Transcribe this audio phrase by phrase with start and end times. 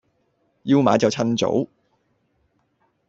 [0.63, 1.69] 要買就襯早